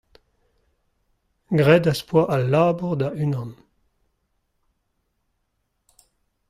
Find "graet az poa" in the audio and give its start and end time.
1.59-2.23